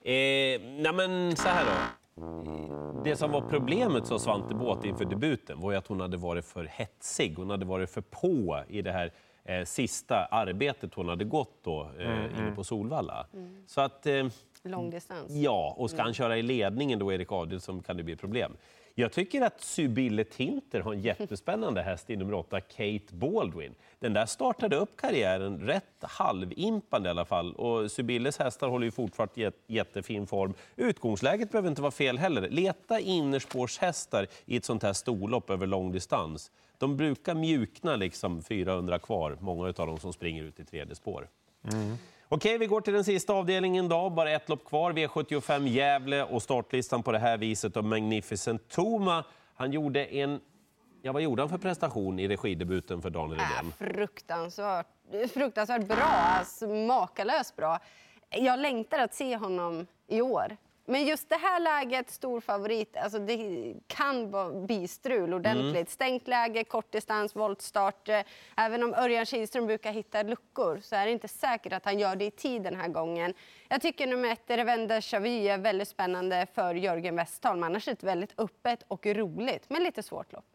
Eh, 0.06 0.62
nej 0.62 0.94
men 0.94 1.36
så 1.36 1.48
här 1.48 1.66
då. 1.66 1.72
Det 3.04 3.16
som 3.16 3.32
var 3.32 3.42
problemet, 3.42 4.08
sa 4.08 4.20
Svante 4.20 4.56
Båth 4.56 4.88
inför 4.88 5.06
debuten, 5.06 5.60
var 5.60 5.72
ju 5.72 5.78
att 5.78 5.88
hon 5.88 6.02
hade 6.02 6.18
varit 6.18 6.46
för 6.46 6.66
hetsig. 6.66 7.36
Hon 7.38 7.50
hade 7.50 7.66
varit 7.66 7.90
för 7.90 8.02
på 8.02 8.64
i 8.68 8.82
det 8.82 8.92
här 8.92 9.14
eh, 9.44 9.66
sista 9.66 10.26
arbetet 10.26 10.94
hon 10.94 11.10
hade 11.10 11.26
gått 11.26 11.64
då, 11.64 11.90
eh, 12.00 12.40
inne 12.40 12.52
på 12.56 12.64
Solvalla. 12.64 13.28
Så 13.68 13.82
att... 13.82 14.06
Eh, 14.06 14.28
Långdistans. 14.66 15.32
Ja, 15.32 15.76
och 15.78 15.90
ska 15.90 16.02
han 16.02 16.14
köra 16.14 16.38
i 16.38 16.42
ledningen 16.42 17.00
då, 17.00 17.14
Erik 17.14 17.32
Adielsson, 17.32 17.84
kan 17.84 17.98
det 17.98 18.04
bli 18.04 18.16
problem. 18.16 18.58
Jag 18.96 19.12
tycker 19.12 19.42
att 19.42 19.62
Sybille 19.62 20.24
Tinter 20.24 20.80
har 20.80 20.94
en 20.94 21.02
jättespännande 21.20 21.82
häst 21.82 22.10
i 22.10 22.16
nummer 22.16 22.34
8, 22.34 22.62
Kate 22.62 23.16
Baldwin. 23.16 23.76
Den 24.00 24.14
där 24.14 24.26
startade 24.26 24.76
upp 24.76 24.98
karriären 24.98 25.60
rätt 25.60 25.84
halvimpande 26.02 27.10
i 27.10 27.12
alla 27.12 27.26
fall. 27.26 27.56
Och 27.56 27.92
Sybilles 27.92 28.40
hästar 28.40 28.68
håller 28.68 28.86
ju 28.86 28.92
fortfarande 28.92 29.52
jättefin 29.68 30.28
form. 30.28 30.54
Utgångsläget 30.76 31.52
behöver 31.52 31.70
inte 31.70 31.82
vara 31.82 31.92
fel 31.92 32.18
heller. 32.18 32.50
Leta 32.50 33.00
innerspårshästar 33.00 34.28
i 34.46 34.58
ett 34.58 34.66
sånt 34.66 34.84
här 34.84 34.94
storlopp 34.94 35.50
över 35.50 35.68
lång 35.68 35.92
distans. 35.92 36.52
De 36.84 36.98
brukar 36.98 37.36
mjukna 37.36 37.96
liksom 37.96 38.42
400 38.42 39.00
kvar, 39.00 39.38
många 39.42 39.68
av 39.68 39.74
dem 39.74 39.98
som 39.98 40.14
springer 40.14 40.44
ut 40.44 40.60
i 40.60 40.66
tredje 40.66 40.96
spår. 40.96 41.28
Okej, 42.30 42.58
vi 42.58 42.66
går 42.68 42.82
till 42.82 42.94
den 42.94 43.04
sista 43.04 43.34
avdelningen 43.34 43.90
då. 43.90 44.10
Bara 44.10 44.32
ett 44.32 44.50
lopp 44.50 44.66
kvar. 44.66 44.92
V75 44.94 45.68
Gävle 45.68 46.24
och 46.24 46.44
startlistan 46.44 47.04
på 47.04 47.12
det 47.12 47.20
här 47.20 47.38
viset 47.38 47.78
av 47.78 47.84
Magnificent 47.84 48.70
Toma. 48.70 49.24
Han 49.56 49.72
gjorde 49.72 50.06
en... 50.06 50.40
Ja, 51.02 51.12
vad 51.12 51.22
gjorde 51.22 51.42
han 51.42 51.50
för 51.50 51.58
prestation 51.58 52.20
i 52.20 52.28
regidebuten 52.28 53.02
för 53.02 53.10
Daniel 53.10 53.40
Äh, 53.40 53.46
Redén? 53.50 53.72
fruktansvärt, 53.96 54.88
fruktansvärt 55.34 55.88
bra, 55.88 56.04
alltså, 56.06 56.68
makalöst 56.68 57.56
bra. 57.56 57.80
Jag 58.30 58.60
längtar 58.60 59.00
att 59.00 59.14
se 59.14 59.36
honom 59.38 59.88
i 60.08 60.22
år. 60.22 60.58
Men 60.86 61.06
just 61.06 61.30
det 61.30 61.36
här 61.36 61.60
läget, 61.60 62.10
stor 62.10 62.42
favorit, 62.42 62.98
alltså 62.98 63.20
det 63.20 63.74
kan 63.88 64.32
vara 64.32 64.50
bistrul 64.50 65.34
ordentligt. 65.34 65.90
Stängt 65.90 66.28
läge, 66.28 66.64
kortdistans, 66.64 67.36
voltstart. 67.36 68.10
Även 68.58 68.84
om 68.84 68.94
Örjan 68.94 69.26
Kihlström 69.26 69.66
brukar 69.66 69.92
hitta 69.92 70.24
luckor 70.24 70.80
så 70.82 70.96
är 70.96 71.06
det 71.06 71.12
inte 71.12 71.28
säkert 71.28 71.74
att 71.74 71.86
han 71.86 72.00
gör 72.00 72.16
det 72.16 72.26
i 72.26 72.32
tid 72.32 72.62
den 72.62 72.76
här 72.76 72.88
gången. 72.88 73.34
Jag 73.68 73.82
tycker 73.82 74.08
nummer 74.08 74.32
ett, 74.32 74.44
Revende 74.48 75.02
Chavy, 75.02 75.48
är 75.48 75.58
väldigt 75.58 75.88
spännande 75.88 76.48
för 76.54 76.76
Jörgen 76.76 77.16
Westholm. 77.16 77.64
Annars 77.64 77.88
är 77.88 77.92
det 77.92 77.98
ett 77.98 78.04
väldigt 78.04 78.40
öppet 78.40 78.84
och 78.88 79.06
roligt, 79.06 79.70
men 79.70 79.84
lite 79.84 80.04
svårt 80.04 80.34
lopp. 80.34 80.46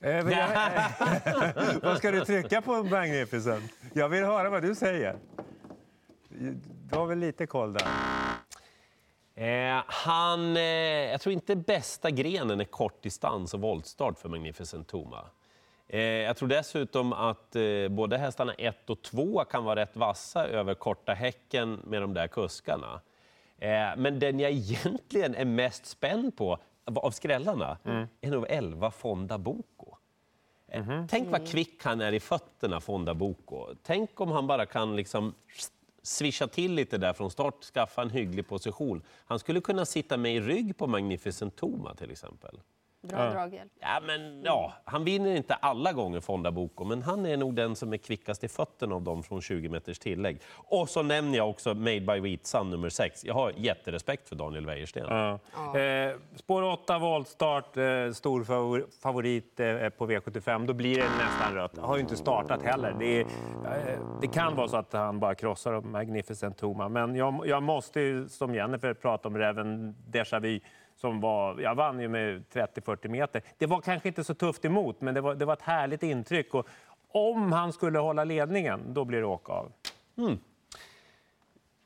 Eh, 0.00 0.10
jag, 0.10 0.48
vad 1.82 1.98
ska 1.98 2.10
du 2.10 2.24
trycka 2.24 2.62
på 2.62 2.82
Magnificent? 2.82 3.72
Jag 3.92 4.08
vill 4.08 4.24
höra 4.24 4.50
vad 4.50 4.62
du 4.62 4.74
säger. 4.74 5.16
Du 6.28 6.96
har 6.96 7.06
väl 7.06 7.18
lite 7.18 7.46
koll 7.46 7.72
där? 7.72 7.86
Eh, 9.34 9.82
han, 9.86 10.56
eh, 10.56 10.62
jag 10.62 11.20
tror 11.20 11.32
inte 11.32 11.56
bästa 11.56 12.10
grenen 12.10 12.60
är 12.60 12.64
kortdistans 12.64 13.54
och 13.54 13.60
voltstart 13.60 14.18
för 14.18 14.28
Magnificent 14.28 14.88
Toma. 14.88 15.24
Eh, 15.88 16.00
jag 16.00 16.36
tror 16.36 16.48
dessutom 16.48 17.12
att 17.12 17.56
eh, 17.56 17.88
både 17.90 18.18
hästarna 18.18 18.54
1 18.54 18.90
och 18.90 19.02
2 19.02 19.44
kan 19.44 19.64
vara 19.64 19.80
rätt 19.80 19.96
vassa 19.96 20.46
över 20.46 20.74
korta 20.74 21.12
häcken 21.12 21.80
med 21.84 22.02
de 22.02 22.14
där 22.14 22.26
kuskarna. 22.26 23.00
Eh, 23.58 23.88
men 23.96 24.18
den 24.18 24.40
jag 24.40 24.50
egentligen 24.50 25.34
är 25.34 25.44
mest 25.44 25.86
spänd 25.86 26.36
på 26.36 26.58
av 26.84 27.10
skrällarna 27.10 27.78
är 28.20 28.30
nog 28.30 28.46
11 28.48 28.90
Fonda 28.90 29.38
Boko. 29.38 29.96
Eh, 30.68 31.04
Tänk 31.08 31.30
vad 31.30 31.48
kvick 31.48 31.84
han 31.84 32.00
är 32.00 32.12
i 32.12 32.20
fötterna, 32.20 32.80
Fonda 32.80 33.14
Boko. 33.14 33.66
Tänk 33.82 34.20
om 34.20 34.30
han 34.30 34.46
bara 34.46 34.66
kan 34.66 34.96
liksom 34.96 35.34
swisha 36.06 36.46
till 36.46 36.74
lite 36.74 36.98
där 36.98 37.12
från 37.12 37.30
start, 37.30 37.64
skaffa 37.64 38.02
en 38.02 38.10
hygglig 38.10 38.48
position. 38.48 39.02
Han 39.24 39.38
skulle 39.38 39.60
kunna 39.60 39.84
sitta 39.84 40.16
med 40.16 40.36
i 40.36 40.40
rygg 40.40 40.76
på 40.76 40.86
Magnificent 40.86 41.56
Toma 41.56 41.94
till 41.94 42.10
exempel. 42.10 42.60
Bra 43.08 43.30
draghjälp. 43.30 43.72
Ja, 43.80 44.00
men, 44.06 44.42
ja, 44.44 44.72
han 44.84 45.04
vinner 45.04 45.36
inte 45.36 45.54
alla 45.54 45.92
gånger 45.92 46.20
Fonda 46.20 46.50
Boko, 46.50 46.84
men 46.84 47.02
han 47.02 47.26
är 47.26 47.36
nog 47.36 47.54
den 47.54 47.76
som 47.76 47.92
är 47.92 47.96
kvickast 47.96 48.44
i 48.44 48.48
fötterna 48.48 48.94
av 48.94 49.02
dem 49.02 49.22
från 49.22 49.40
20 49.42 49.68
meters 49.68 49.98
tillägg. 49.98 50.40
Och 50.54 50.88
så 50.88 51.02
nämner 51.02 51.38
jag 51.38 51.50
också 51.50 51.74
Made 51.74 52.00
by 52.00 52.20
Wheatsun 52.20 52.70
nummer 52.70 52.88
6. 52.88 53.24
Jag 53.24 53.34
har 53.34 53.52
jätterespekt 53.56 54.28
för 54.28 54.36
Daniel 54.36 54.66
Wäjersten. 54.66 55.06
Ja. 55.08 55.78
Eh, 55.78 56.12
spår 56.36 56.62
8, 56.62 56.98
voltstart, 56.98 57.76
eh, 57.76 58.10
stor 58.12 58.44
favor- 58.44 58.86
favorit 59.02 59.60
eh, 59.60 59.88
på 59.88 60.06
V75. 60.06 60.66
Då 60.66 60.72
blir 60.72 60.96
det 60.96 61.08
nästan 61.18 61.54
rött. 61.54 61.78
Har 61.78 61.96
ju 61.96 62.00
inte 62.02 62.16
startat 62.16 62.62
heller. 62.62 62.96
Det, 62.98 63.20
är, 63.20 63.26
eh, 63.64 63.98
det 64.20 64.26
kan 64.26 64.56
vara 64.56 64.68
så 64.68 64.76
att 64.76 64.92
han 64.92 65.20
bara 65.20 65.34
krossar 65.34 65.80
Magnificent 65.80 66.58
Toma. 66.58 66.88
Men 66.88 67.14
jag, 67.16 67.42
jag 67.46 67.62
måste 67.62 68.00
ju, 68.00 68.28
som 68.28 68.54
Jennifer 68.54 68.94
prata 68.94 69.28
om 69.28 69.38
Reven 69.38 69.94
Déjà 70.10 70.40
Vu 70.40 70.60
som 71.04 71.20
var, 71.20 71.60
jag 71.60 71.74
vann 71.74 72.00
ju 72.00 72.08
med 72.08 72.44
30-40 72.52 73.08
meter. 73.08 73.42
Det 73.58 73.66
var 73.66 73.80
kanske 73.80 74.08
inte 74.08 74.24
så 74.24 74.34
tufft 74.34 74.64
emot, 74.64 75.00
men 75.00 75.14
det 75.14 75.20
var, 75.20 75.34
det 75.34 75.44
var 75.44 75.52
ett 75.52 75.62
härligt 75.62 76.02
intryck. 76.02 76.54
Och 76.54 76.66
om 77.12 77.52
han 77.52 77.72
skulle 77.72 77.98
hålla 77.98 78.24
ledningen, 78.24 78.94
då 78.94 79.04
blir 79.04 79.18
det 79.18 79.26
åka 79.26 79.52
av. 79.52 79.72
Mm. 80.18 80.38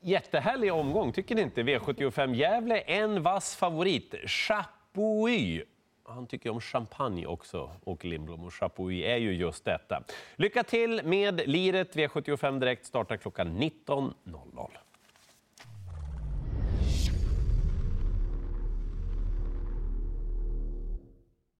Jättehärlig 0.01 0.73
omgång, 0.73 1.11
tycker 1.11 1.35
ni 1.35 1.41
inte? 1.41 1.63
V75 1.63 2.33
Gävle, 2.33 2.79
en 2.79 3.23
vass 3.23 3.55
favorit. 3.55 4.15
Chapuis. 4.25 5.63
Han 6.03 6.27
tycker 6.27 6.49
om 6.49 6.61
champagne 6.61 7.25
också, 7.25 7.71
Åke 7.83 8.07
Lindblom. 8.07 8.45
Och 8.45 8.53
Chapuis 8.53 9.05
är 9.05 9.17
ju 9.17 9.33
just 9.33 9.65
detta. 9.65 10.03
Lycka 10.35 10.63
till 10.63 11.01
med 11.03 11.47
liret. 11.47 11.95
V75 11.95 12.59
Direkt 12.59 12.85
startar 12.85 13.17
klockan 13.17 13.61
19.00. 13.61 14.69